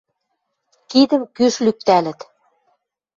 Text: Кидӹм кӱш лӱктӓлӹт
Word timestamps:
Кидӹм 0.89 1.23
кӱш 1.35 1.55
лӱктӓлӹт 1.65 2.19